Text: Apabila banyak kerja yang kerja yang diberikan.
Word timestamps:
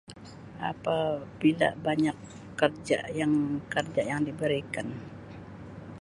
Apabila 0.71 1.69
banyak 1.85 2.17
kerja 2.59 2.99
yang 3.19 3.33
kerja 3.73 4.01
yang 4.11 4.21
diberikan. 4.27 4.87